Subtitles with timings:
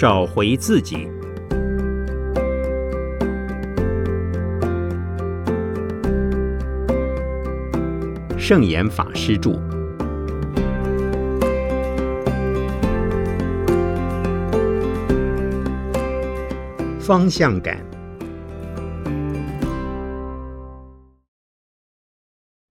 [0.00, 1.06] 找回自己。
[8.38, 9.60] 圣严法师著。
[16.98, 17.84] 方向感，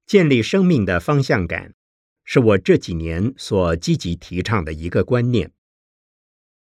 [0.08, 1.76] 建立生命的方向感，
[2.24, 5.52] 是我这几年所积极提倡的一个观念。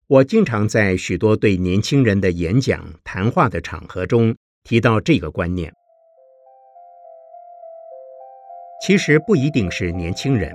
[0.08, 5.74] 我经常在许多对年轻人的演讲、谈话的场合中提到这个观念。
[8.82, 10.54] 其实不一定是年轻人，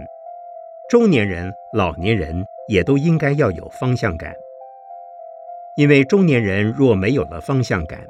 [0.90, 4.34] 中年人、老年人也都应该要有方向感。
[5.78, 8.04] 因为中年人若没有了方向感，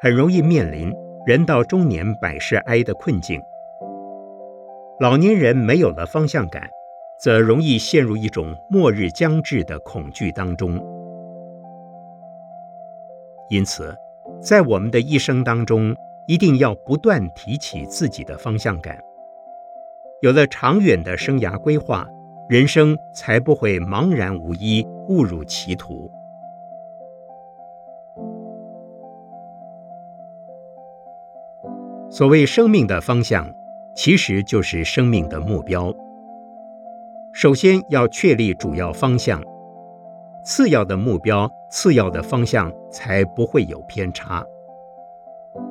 [0.00, 0.92] 很容易面临
[1.26, 3.40] 人到中年百事哀的困境；
[5.00, 6.70] 老年人没有了方向感，
[7.18, 10.78] 则容易陷入一种末日将至的恐惧当中。
[13.48, 13.96] 因此，
[14.40, 15.94] 在我们的一生当中，
[16.26, 18.98] 一定要不断提起自己的方向感。
[20.22, 22.06] 有了长远的生涯规划，
[22.48, 26.10] 人生才不会茫然无依、误入歧途。
[32.08, 33.52] 所谓生命的方向，
[33.94, 35.94] 其实就是生命的目标。
[37.38, 39.42] 首先要确立主要方向，
[40.42, 44.42] 次要的目标、次要的方向才不会有偏差。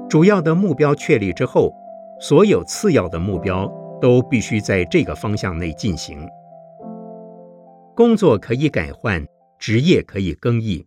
[0.08, 1.73] 主要的目标确立之后，
[2.19, 3.67] 所有次要的目标
[3.99, 6.30] 都必须在这个方向内进行。
[7.95, 9.25] 工作可以改换，
[9.58, 10.86] 职业可以更易，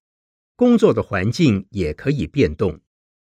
[0.54, 2.78] 工作的环境也可以变动，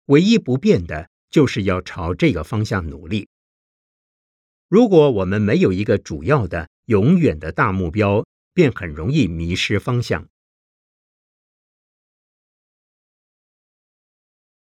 [0.06, 1.08] 唯一不变的。
[1.28, 3.26] 就是要朝这个方向努力。
[4.68, 10.28] 如果我们没有一个主要的、永远的大目标，便很容易迷失方向。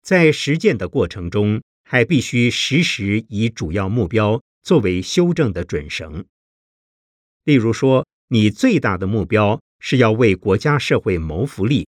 [0.03, 6.25] 在实践的过程中，还必须时时以主要目标作为修正的准绳。
[7.44, 11.88] 例如说，你最大的目标是要为国家社会谋福利，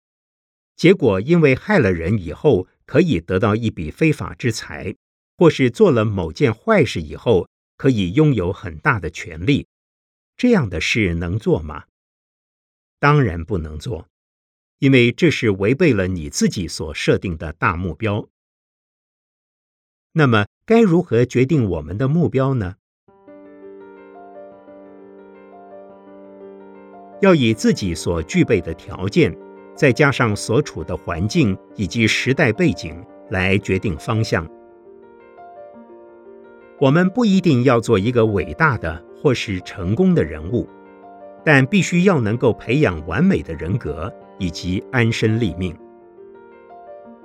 [0.76, 2.68] 结果因为害了人以后。
[2.88, 4.96] 可以得到一笔非法之财，
[5.38, 9.68] 或是做了某件坏事以后可以拥有很大的权利，
[10.38, 11.86] 这样的事能做吗？
[13.00, 14.08] 当然不能做，
[14.78, 18.30] 因为这是违背了你自己所设定的大目标。
[20.14, 22.76] 那么，该如何决定我们的目标呢？
[27.22, 29.36] 要以自己所具备的条件。
[29.76, 34.44] 再加上所处的环境以及时代背景来决定方向。
[36.80, 40.68] 我们不一定要做一个伟大的或是成功的人物，
[41.44, 45.76] 但必须要能够培养完美的人格以及安身立命。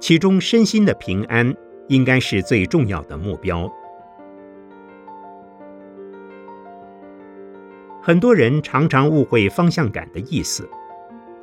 [0.00, 1.54] 其中身心的平安
[1.88, 3.70] 应该是最重要的目标。
[8.00, 10.68] 很多人常常误会方向感的意思。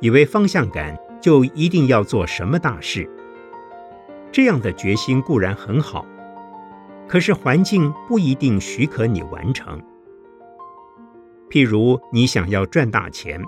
[0.02, 3.06] 以为方向感就一定要做什么大事，
[4.32, 6.06] 这样的决心固然很好，
[7.06, 9.78] 可是环境不一定许可你完成。
[11.50, 13.42] 譬如你想要赚大钱，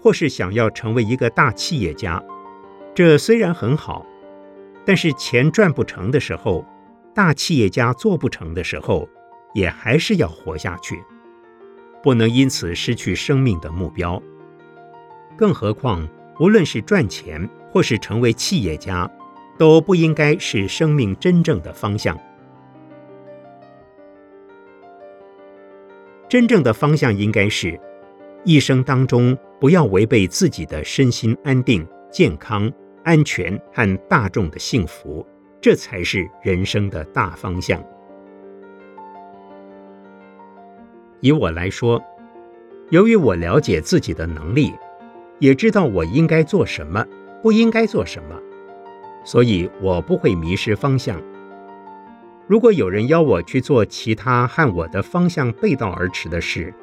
[0.00, 2.22] 或是想要成为一个大企业家，
[2.94, 4.04] 这虽然很好，
[4.84, 6.64] 但是钱赚不成的时候，
[7.14, 9.06] 大企业家做不成的时候，
[9.54, 11.02] 也还是要活下去，
[12.02, 14.20] 不能因此失去生命的目标。
[15.36, 16.08] 更何况，
[16.40, 19.10] 无论是赚钱或是成为企业家，
[19.58, 22.18] 都不应该是生命真正的方向。
[26.32, 27.78] 真正的方向应该是，
[28.42, 32.72] 一生当中不要违背自己的身心安定、健康、
[33.04, 35.26] 安全和大众的幸福，
[35.60, 37.84] 这才是人生的大方向。
[41.20, 42.02] 以我来说，
[42.88, 44.72] 由于我了解自己的能力。
[45.38, 47.06] 也知道我应该做什么，
[47.42, 48.40] 不应该做什么，
[49.22, 51.20] 所以我不会迷失方向。
[52.46, 56.74] 如果有人邀我去做其他和我的方向背道而驰的事，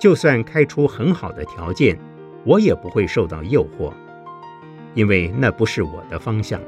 [0.00, 1.98] 就算开出很好的条件，
[2.44, 3.92] 我也不会受到诱惑，
[4.94, 6.60] 因为那不是我的方向。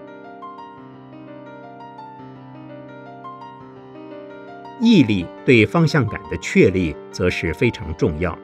[4.80, 8.38] 毅力对方向感的确立则是非常重要。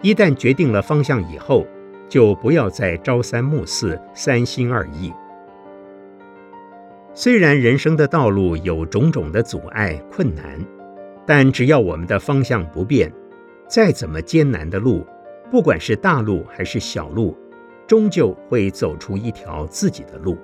[0.00, 1.66] 一旦决定了方向以后，
[2.08, 5.12] 就不要再朝三暮四、三心二意。
[7.14, 10.58] 虽然人生的道路有种种的阻碍、困难，
[11.26, 13.12] 但只要我们的方向不变，
[13.68, 15.06] 再怎么艰难的路，
[15.50, 17.36] 不管是大路还是小路，
[17.86, 20.38] 终究会走出一条自己的路。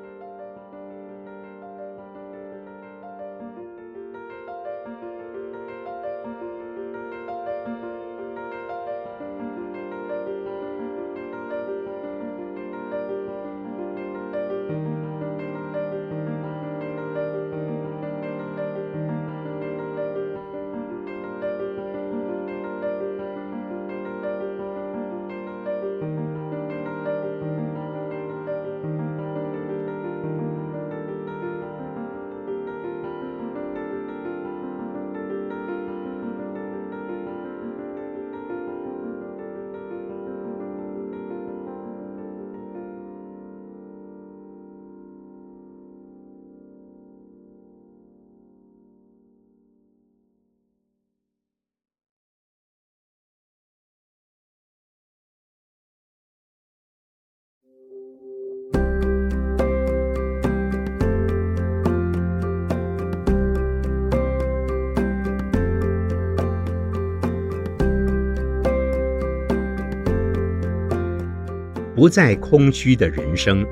[71.99, 73.67] 不再空虚的人生。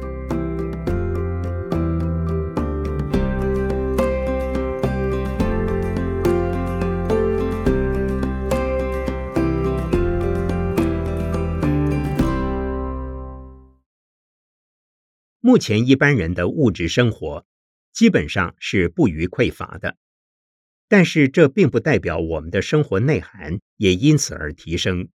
[15.40, 17.46] 目前一般人的物质生活
[17.93, 19.96] 基本上是不予匮乏的，
[20.88, 25.11] 但是这并不代表我们的生活内涵也因此而提升。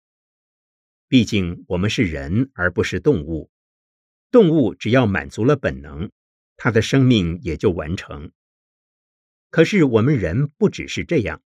[1.11, 3.49] 毕竟我们是人，而不是动物。
[4.31, 6.09] 动物只要满足了本能，
[6.55, 8.31] 它的生命也就完成。
[9.49, 11.41] 可是我们人不只是这样。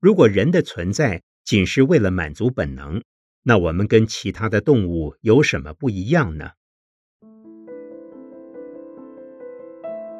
[0.00, 3.02] 如果人的存在仅是为了满足本能，
[3.42, 6.52] 那我们跟其他的动物有什么不一样呢？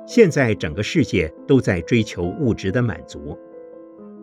[0.06, 3.38] 现在整个世界都在追求物质的满足，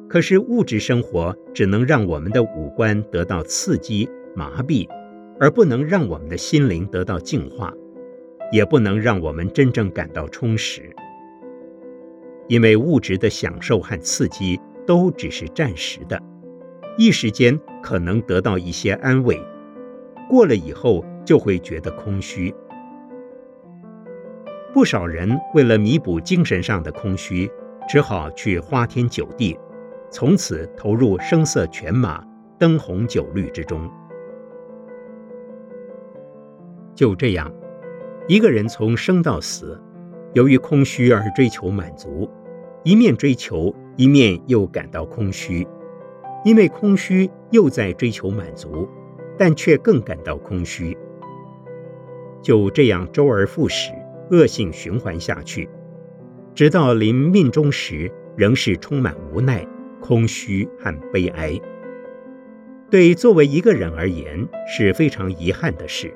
[0.07, 4.07] 可是物质生活只能让我们的五官得到刺激。
[4.35, 4.87] 麻痹，
[5.39, 7.73] 而不能让我们的心灵得到净化，
[8.51, 10.93] 也不能让我们真正感到充实。
[12.47, 16.21] 因为物质的享受和刺激都只是暂时的，
[16.97, 19.39] 一时间可能得到一些安慰，
[20.27, 22.53] 过了以后就会觉得空虚。
[24.73, 27.49] 不少人为了弥补精神上的空虚，
[27.87, 29.57] 只好去花天酒地，
[30.11, 32.23] 从此投入声色犬马、
[32.57, 33.89] 灯红酒绿之中。
[36.99, 37.49] 就这样，
[38.27, 39.81] 一个人从生到死，
[40.33, 42.29] 由于空虚而追求满足，
[42.83, 45.65] 一面追求，一面又感到空虚，
[46.43, 48.85] 因为空虚又在追求满足，
[49.37, 50.97] 但却更感到空虚。
[52.41, 53.93] 就这样周而复始，
[54.31, 55.69] 恶性循环下去，
[56.53, 59.65] 直到临命终时，仍是充满无奈、
[60.01, 61.57] 空虚和悲哀。
[62.89, 66.13] 对作为一个人而言，是非常遗憾的事。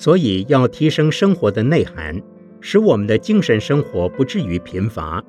[0.00, 2.18] 所以，要提升生活的内涵，
[2.58, 5.22] 使我们的精神生活不至于贫乏，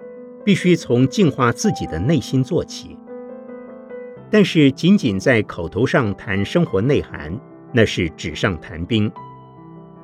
[0.45, 2.97] 必须从净化自己的内心做起。
[4.29, 7.37] 但是，仅仅在口头上谈生活内涵，
[7.73, 9.11] 那是纸上谈兵。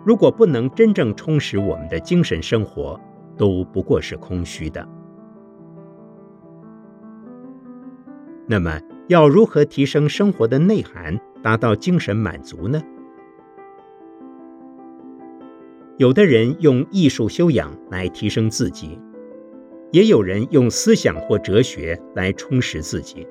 [0.04, 3.00] 如果不能真正充实我们的精神生活，
[3.38, 4.86] 都不过是空虚的。
[8.46, 12.84] 那么，要如何提升生活的内涵，达到精神满足呢？
[15.98, 19.00] 有的人用艺术修养来提升自己，
[19.92, 23.28] 也有人用思想或哲学来充实自己。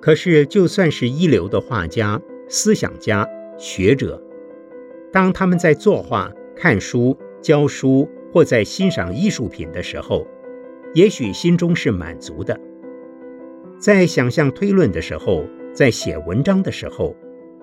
[0.00, 4.22] 可是，就算是一流的画家、思想家、学者，
[5.12, 10.24] 当他们在作画、看书、教书或在欣赏艺术品的时候，
[10.94, 12.54] 也许心中是满足的；
[13.80, 17.16] 在想象推论的时候，在写文章的时候，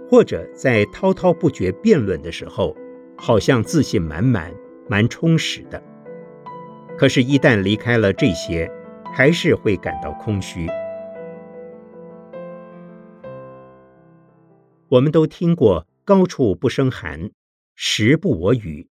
[0.10, 2.76] 或者在滔滔不绝辩论的时候。
[3.20, 4.56] 好像自信满满，
[4.88, 5.84] 蛮充实的。
[6.98, 8.72] 可是，一旦离开了这些，
[9.14, 10.68] 还是会感到空虚。
[14.88, 17.30] 我们都听过“高处不胜寒，
[17.76, 18.90] 时不我与，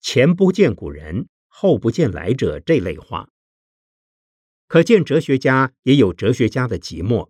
[0.00, 3.28] 前不见古人，后不见来者”这类话。
[4.66, 7.28] 可见，哲学家也有哲学家的寂寞，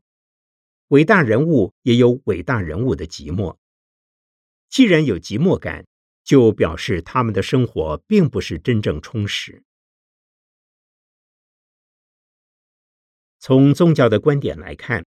[0.89, 3.57] 伟大人物也有伟大人物的寂寞。
[4.69, 5.85] 既然有寂寞感，
[6.31, 9.65] 就表示他们的生活并不是真正充实。
[13.41, 15.05] 从宗教的观点来看，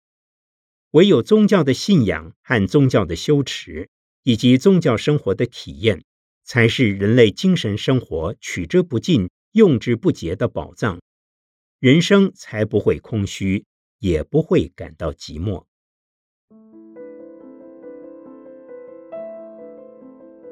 [0.89, 3.87] 唯有宗教的信仰和宗教的修持，
[4.23, 6.03] 以及宗教生活的体验，
[6.43, 10.99] 才是人类精神生活取之不尽、用之不竭的宝藏。
[11.77, 13.65] 人生才不会空虚，
[13.99, 15.65] 也不会感到寂寞。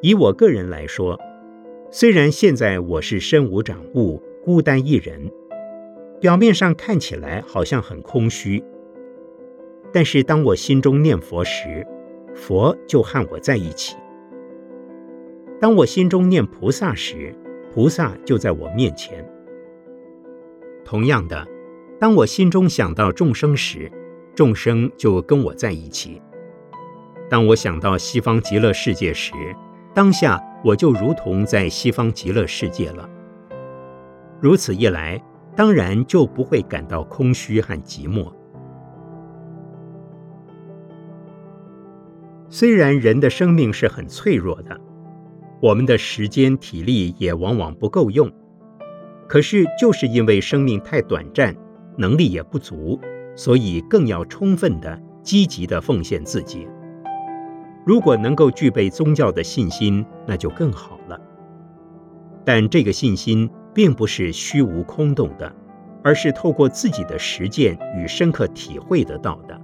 [0.02, 1.20] 以我个人来说，
[1.92, 5.30] 虽然现在我是身无长物、孤单一人，
[6.22, 8.64] 表面上看起来好像很空虚。
[9.92, 11.86] 但是，当我心中念佛时，
[12.34, 13.98] 佛就和我在一起；
[15.60, 17.36] 当我心中念菩萨时，
[17.74, 19.28] 菩萨就在我面前。
[20.86, 21.46] 同样的，
[22.00, 23.92] 当我心中想到众生时，
[24.34, 26.22] 众生就跟我在一起；
[27.30, 29.34] 当我想到西方极乐世界时，
[29.94, 33.10] 当下我就如同在西方极乐世界了。
[34.40, 35.22] 如此一来，
[35.56, 38.32] 当然就不会感到空虚和寂寞。
[42.50, 44.80] 虽然人的生命是很脆弱的，
[45.62, 48.32] 我们的时间、体力也往往不够用，
[49.28, 51.56] 可是就是因为生命太短暂，
[51.98, 53.00] 能力也不足，
[53.36, 56.68] 所以更要充分的、积极的奉献自己。
[57.90, 61.20] 如果能够具备宗教的信心，那就更好了。
[62.46, 65.52] 但这个信心并不是虚无空洞的，
[66.04, 69.60] 而是透过自己的实践与深刻体会得到的。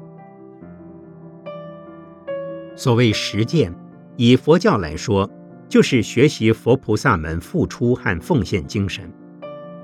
[2.75, 3.71] 所谓实践，
[4.17, 5.29] 以佛教来说，
[5.69, 9.05] 就是学习佛菩萨们付出和奉献精神；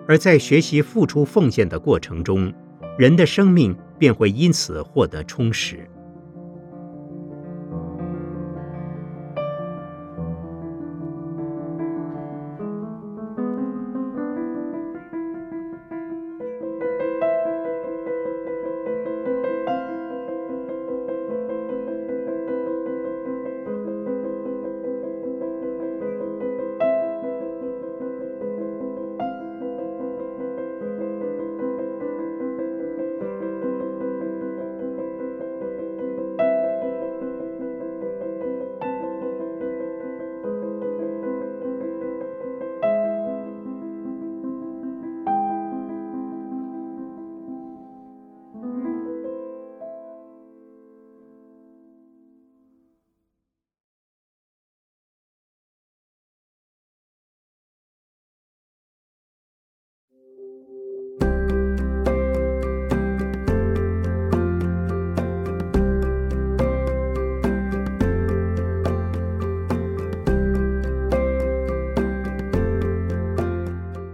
[0.07, 2.51] 而在学习付出奉献的过程中，
[2.98, 5.88] 人的生命便会因此获得充实。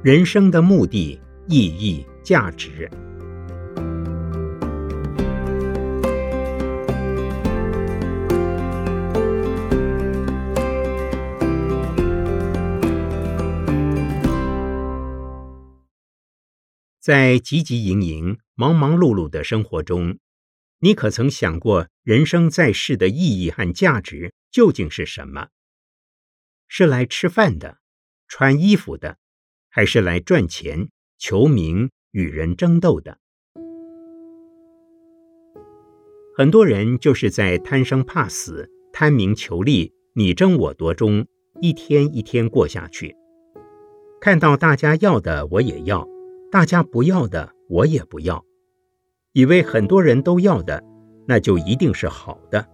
[0.08, 2.90] 人生的目的、意义、价值，
[17.02, 20.18] 在汲汲营营、忙忙碌碌的生活中，
[20.80, 25.50] 你可曾想过，人生在世的意义和价值究竟是什么？
[26.70, 27.80] 是来吃饭的，
[28.30, 29.18] 穿衣服的。
[29.78, 33.20] 还是来赚钱、求名、与人争斗的。
[36.36, 41.28] 很多人就是在贪生怕死、贪名求利、你争我夺中，
[41.62, 43.16] 一天一天过下去。
[44.20, 46.08] 看到大家要的我也要，
[46.52, 48.44] 大家不要的我也不要，
[49.34, 50.84] 以为很多人都要的，
[51.28, 52.68] 那就一定是好的，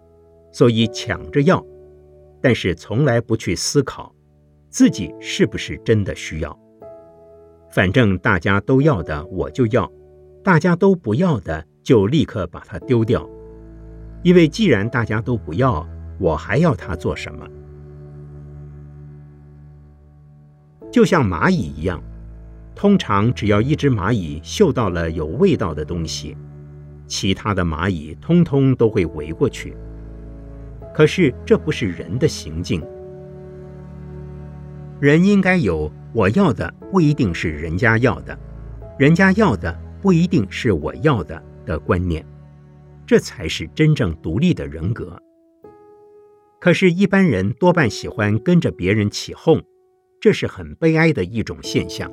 [0.53, 1.61] 所以抢着要，
[2.41, 4.15] 但是从来不去思考
[4.69, 6.62] 自己是不是真的需要。
[7.73, 9.91] 反正大家都要的我就要，
[10.43, 13.27] 大家都不要的就立刻把它丢掉，
[14.21, 15.83] 因为既然大家都不要，
[16.19, 17.47] 我还要它做什么？
[20.91, 21.99] 就像蚂蚁一样，
[22.75, 26.37] 通常只要一只蚂蚁嗅到了有味道的东西，
[27.07, 29.75] 其他的蚂蚁通通都会围过去。
[30.93, 32.85] 可是这不是人的行径，
[35.03, 35.91] 人应该有。
[36.13, 38.39] 我要的不一定是人家要的，
[38.97, 42.25] 人家要的不一定是我要的的观念，
[43.05, 45.21] 这才是真正独立的人格。
[46.61, 49.61] 可是，一般人多半喜欢跟着别人起哄，
[50.21, 52.09] 这是很悲哀的一种现象。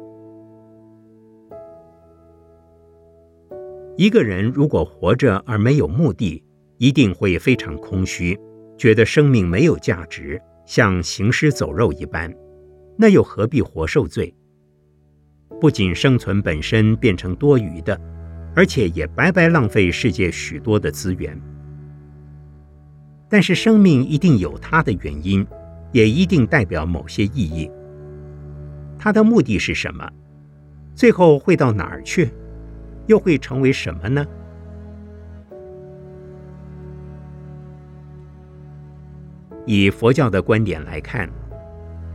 [3.96, 6.42] 一个人如果活着而没有目的，
[6.78, 8.36] 一定会非常空虚，
[8.76, 12.34] 觉得生命没有价值，像行尸走肉一般。
[13.00, 14.34] 那又何必活受罪？
[15.58, 17.98] 不仅生存本身变成多余的，
[18.54, 21.34] 而且也白白浪费世界许多的资源，
[23.26, 25.46] 但是生命一定有它的原因，
[25.92, 27.70] 也一定代表某些意义。
[28.98, 30.06] 它的目的是什么？
[30.94, 32.28] 最后会到哪儿去？
[33.06, 34.26] 又会成为什么呢？
[39.64, 41.30] 以佛教的观点来看，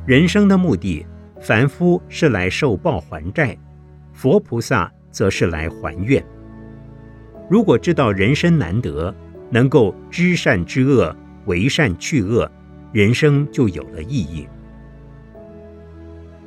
[0.06, 1.04] 人生的目的，
[1.42, 3.58] 凡夫是来受报还债，
[4.14, 6.24] 佛菩萨则是来还愿。
[7.50, 9.14] 如果知道人生难得，
[9.50, 12.50] 能够知善知恶，为善去恶，
[12.94, 14.48] 人生就有了意义。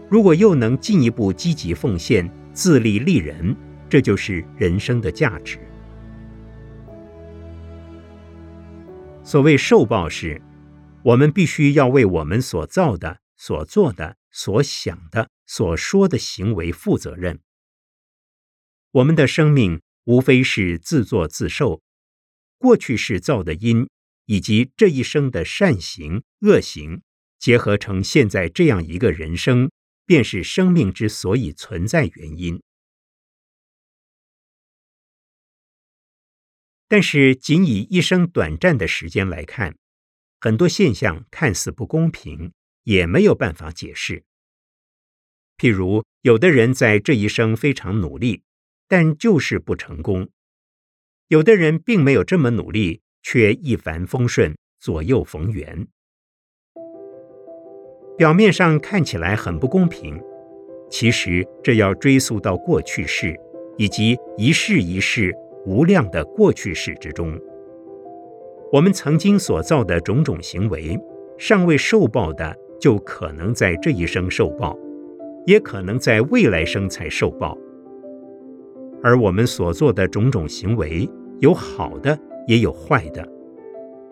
[0.09, 3.57] 如果又能进一步积极奉献，自利利人，
[3.89, 5.59] 这就是人生的价值。
[9.25, 10.41] 所谓受报是，
[11.03, 17.41] 我们必须要为我们所造的、所做的、所想的、所说的行为负责任。
[18.91, 21.81] 我们的生命无非是自作自受，
[22.59, 23.89] 过去是造的因，
[24.27, 27.01] 以及这一生的善行、恶行，
[27.39, 29.71] 结合成现在这样一个人生。
[30.09, 32.63] 便是生命之所以存在原因。
[36.89, 39.77] 但是，仅以一生短暂的时间来看，
[40.41, 42.55] 很多现象看似不公平，
[42.89, 44.25] 也没有办法解释。
[45.59, 48.41] 譬如，有的人在这一生非常努力，
[48.89, 50.29] 但就是不成功；
[51.27, 55.87] 有的人并没有这么努力，却一帆风顺，左右逢源。
[58.17, 60.19] 表面上看起来很不公平，
[60.91, 63.39] 其实这要追溯到过去世
[63.77, 67.39] 以及一世一世无量的过去世之中。
[68.73, 70.99] 我们曾经所造的种种行为，
[71.39, 74.79] 尚未受报的，就可能在这一生受报，
[75.47, 77.57] 也可能在未来生才受报。
[79.03, 81.09] 而我们所做的种种行为，
[81.41, 83.27] 有好的，也有坏的。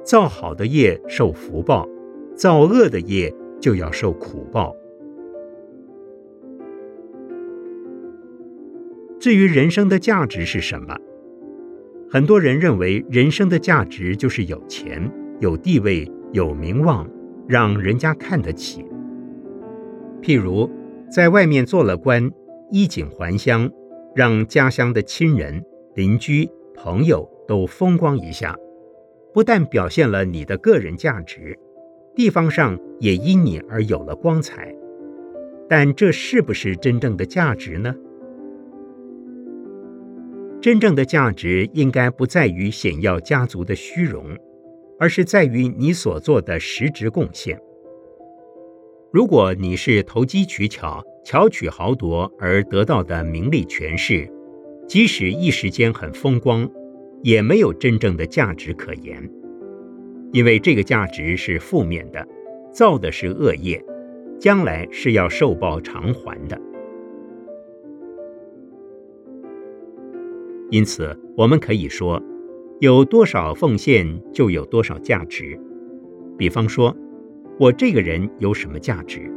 [0.03, 1.89] 造好的业受福报，
[2.35, 3.35] 造恶的业。
[3.59, 4.77] 就要受苦报。
[9.19, 10.95] 至于人生的价值是什么？
[12.09, 17.09] 很多人认为人生的价值就是有钱、有地位、有名望，
[17.49, 18.85] 让人家看得起。
[20.21, 20.71] 譬如
[21.11, 22.31] 在外面做了官，
[22.71, 23.71] 衣锦还乡，
[24.15, 28.57] 让家乡的亲人、邻居、朋友都风光一下，
[29.33, 31.57] 不但表现了你的个人价值。
[32.15, 34.75] 地方上也因你而有了光彩，
[35.69, 37.95] 但这是不是真正的价值呢？
[40.61, 44.37] 真正的价值应该不在于显耀家族的虚荣，
[44.99, 47.61] 而是在于你所做的实质贡献。
[49.13, 54.31] 如果你是投机取巧、巧取豪夺而得到的名利权势，
[54.87, 56.69] 即使一时间很风光，
[57.23, 59.31] 也没有真正的价值可言。
[60.33, 62.27] 因为这个价值是负面的，
[62.73, 63.83] 造的是恶业，
[64.39, 66.61] 将来是要受报偿还的。
[70.71, 72.21] 因此，我们可以说，
[72.79, 75.59] 有多少奉献就有多少价值。
[76.37, 76.95] 比方说，
[77.59, 79.33] 我这个人有什么价值？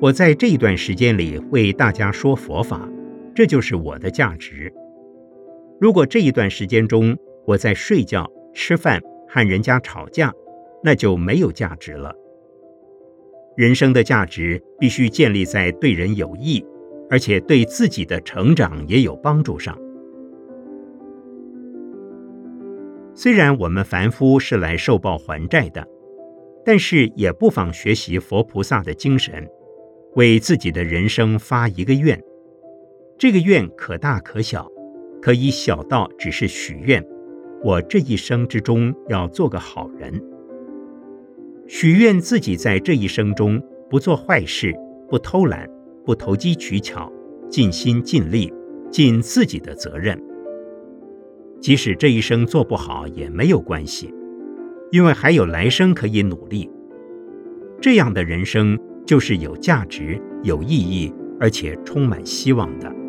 [0.00, 2.86] 我在这一段时间里为大家说佛法，
[3.34, 4.70] 这就是我的价值。
[5.80, 10.30] 如果这一段时间中我在睡觉、吃饭，和人家吵架，
[10.84, 12.14] 那就没有价值了。
[13.56, 16.62] 人生的价值必须建立在对人有益，
[17.08, 19.78] 而且对自己的成长也有帮助上。
[23.14, 25.86] 虽然我们凡夫是来受报还债的，
[26.64, 29.48] 但是也不妨学习佛菩萨的精神，
[30.14, 32.22] 为自己的人生发一个愿。
[33.18, 34.66] 这个愿可大可小，
[35.20, 37.04] 可以小到只是许愿。
[37.62, 40.18] 我这一生之中要做个好人，
[41.66, 44.74] 许愿自己在这一生中不做坏事，
[45.10, 45.68] 不偷懒，
[46.04, 47.12] 不投机取巧，
[47.50, 48.50] 尽心尽力，
[48.90, 50.18] 尽自己的责任。
[51.60, 54.12] 即使这一生做不好也没有关系，
[54.90, 56.68] 因为还有来生可以努力。
[57.80, 62.99] 这样的人生就是有价值、有意义，而且充满希望的。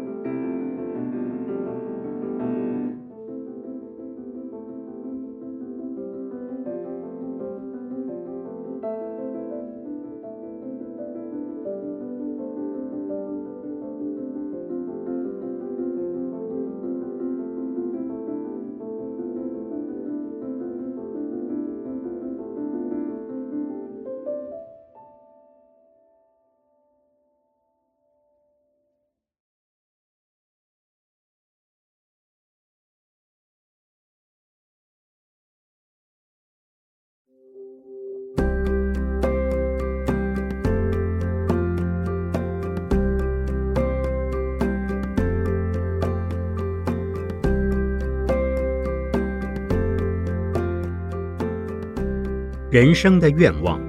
[52.71, 53.81] 人生的愿望。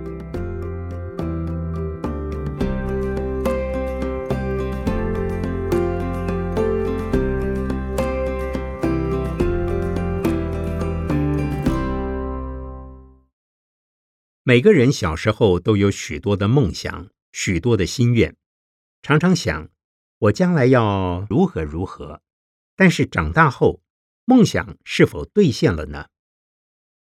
[14.42, 18.34] 每个人小时候都有许多的梦想，许多的心愿，
[19.00, 19.68] 常常想
[20.18, 22.20] 我将来要如何如何。
[22.74, 23.80] 但是长大后，
[24.24, 26.06] 梦想是否兑现了呢？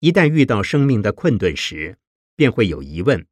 [0.01, 1.99] 一旦遇到生命的困顿时，
[2.37, 3.27] 便会有疑问：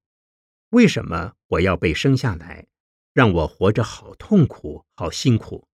[0.70, 2.66] 为什么我要被生下来，
[3.12, 5.68] 让我活着好痛苦、好辛苦？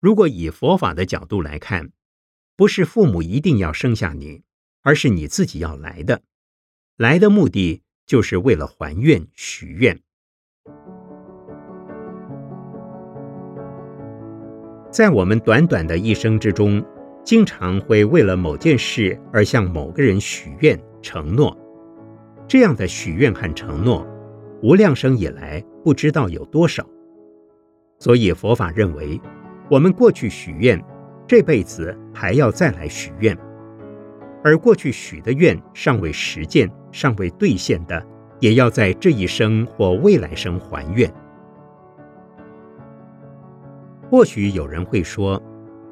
[0.00, 1.92] 如果以佛法的角度来看，
[2.56, 4.42] 不是父母一定要生下你，
[4.82, 6.22] 而是你自己要来的。
[6.96, 10.02] 来的目的就是为了还愿许愿。
[14.90, 16.84] 在我们短短的一生之中，
[17.26, 21.58] 经常会为了某件事而向某个人许愿承诺。
[22.46, 24.06] 这样的许愿和承诺，
[24.62, 26.86] 无量生以来不知道有多少。
[27.98, 29.20] 所以佛法认为，
[29.68, 30.80] 我们过去许愿，
[31.26, 33.36] 这辈子还要再来许愿。
[34.44, 38.00] 而过去许的愿尚未实践、尚未兑现的，
[38.38, 41.12] 也要在这一生或未来生还愿。
[44.08, 45.42] 或许有人会说，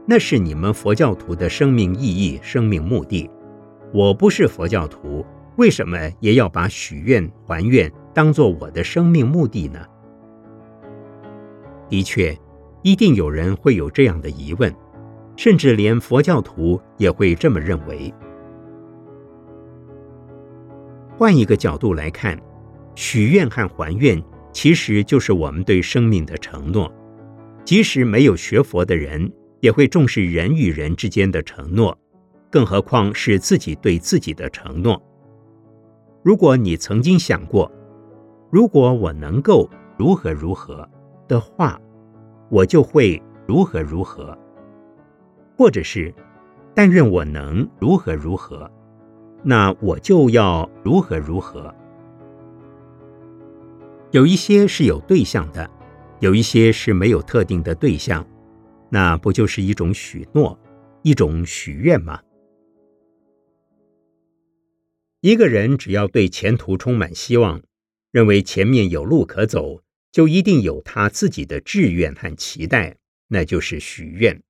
[0.07, 3.31] 那是你们佛教徒的生命意义、生命目的。
[3.93, 5.25] 我不是佛教徒，
[5.57, 9.81] 为什么也要把许愿还愿当做我的生命目的呢？
[11.89, 12.37] 的确，
[12.83, 14.75] 一定有人会有这样的疑问，
[15.37, 18.13] 甚至连佛教徒也会这么认为。
[21.17, 22.39] 换一个角度来看，
[22.95, 24.21] 许愿和还愿
[24.53, 26.93] 其实就是我们对生命的承诺。
[27.65, 29.33] 即使没有学佛的人，
[29.65, 31.97] 也会重视人与人之间的承诺，
[32.51, 35.03] 更何况是自己对自己的承诺。
[36.23, 37.73] 如果你曾经想过，
[38.51, 40.87] 如果我能够如何如何
[41.27, 41.81] 的话，
[42.51, 44.37] 我就会如何如何；
[45.57, 46.15] 或者是，
[46.75, 48.71] 但愿我能如何如何。
[49.43, 51.75] 那我就要如何如何？
[54.11, 55.71] 有一些是有对象的，
[56.21, 58.27] 有一些是没有特定的对象，
[58.95, 60.57] 那不就是一种许诺，
[61.03, 62.23] 一种许愿吗？
[65.21, 67.61] 一个人只要对前途充满希望，
[68.13, 74.41] 认为前面有路可走，就一定有他自己的志愿和期待，那就是许愿。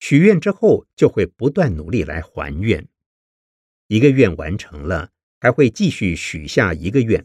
[0.00, 2.88] 许愿之后，就会不断努力来还愿。
[3.86, 7.24] 一个愿完成了，还会继续许下一个愿。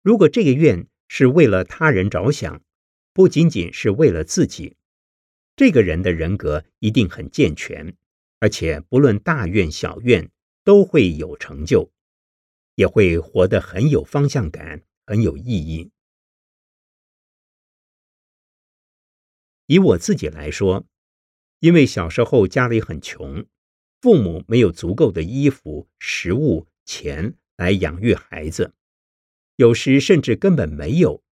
[0.00, 2.62] 如果这个愿是为了他人着想，
[3.12, 4.76] 不仅仅是为了自己，
[5.56, 7.96] 这个人的人格一定很健全，
[8.40, 10.30] 而且不论大愿小愿
[10.64, 11.92] 都会有成就，
[12.74, 15.90] 也会活得很有方向感，很有意义。
[19.66, 20.86] 以我自己来说，
[21.60, 23.46] 因为小时候家里很穷。
[24.00, 28.74] 父母没有足够的衣服、食物、钱来养育孩子，
[29.56, 31.22] 有时甚至根本没有，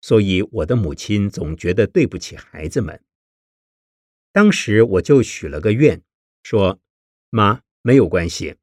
[0.00, 3.02] 所以我的母亲总觉得对不起孩子们。
[4.36, 6.02] 当时我就许了个愿，
[6.42, 6.78] 说
[7.32, 8.56] ：“妈，没有关系，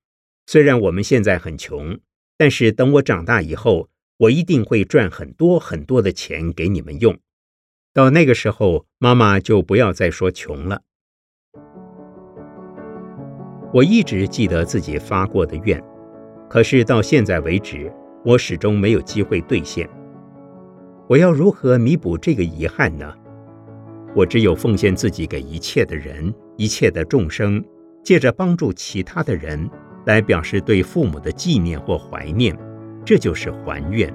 [0.46, 1.98] 虽然我们现在很穷，
[2.38, 7.18] 但是等我长大以后，我一定会赚很多很多的钱给你们用。
[7.92, 10.84] 到那个时候，妈妈就不要再说穷了。”
[13.74, 15.84] 我一直记得自己发过的愿，
[16.48, 17.92] 可是到现在为止，
[18.24, 19.90] 我始终没有机会兑现。
[21.10, 23.12] 我要如何弥补这个遗憾呢？
[24.16, 27.64] 我只有奉献自己给一切的人、一切的众生，
[28.04, 29.70] 借着帮助其他的人，
[30.06, 32.56] 来表示对父母的纪念或怀念，
[33.04, 34.14] 这就是还愿。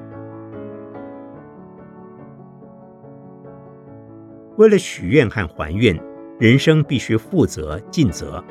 [4.57, 5.99] 为了许愿和还愿，
[6.39, 8.43] 人生必须负责尽责。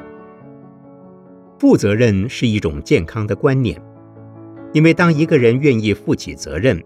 [1.59, 3.81] 负责任是一种健康的观念，
[4.73, 6.81] 因为当一个人愿意负起责任、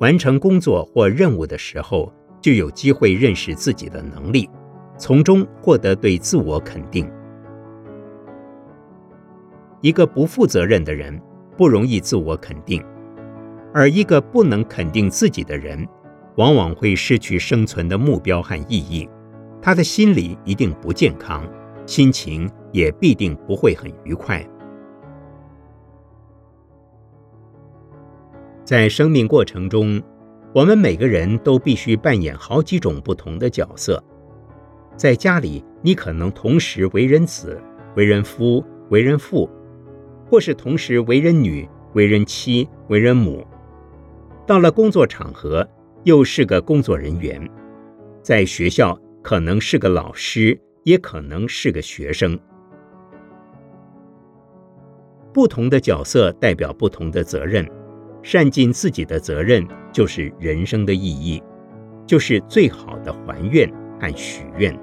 [0.00, 2.12] 完成工作或任务的时候，
[2.46, 4.48] 就有机会认识自己的能力，
[4.96, 7.10] 从中获得对自我肯定。
[9.80, 11.20] 一个不负责任的人
[11.56, 12.80] 不容易自我肯定，
[13.74, 15.84] 而一个不能肯定自己的人，
[16.36, 19.08] 往往会失去生存的目标和意义，
[19.60, 21.44] 他的心理一定不健康。
[21.84, 24.48] 心情也必定不会很愉快。
[28.62, 30.00] 在生命过程中，
[30.56, 34.02] 我们每个人都必须扮演好几种不同的角色。
[34.96, 37.60] 在家里，你可能同时为人子、
[37.94, 39.46] 为人夫、为人父；
[40.24, 43.46] 或是同时为人女、为人妻、为人母。
[44.46, 45.68] 到了工作场合，
[46.04, 47.38] 又是个工作人员；
[48.22, 52.40] 在学校，可能是个老师，也可能是个学生。
[55.34, 57.70] 不同的角色代表不同的责任，
[58.26, 61.40] 善尽自己的责任，就是人生的意义，
[62.04, 64.76] 就是最好的还愿和许愿。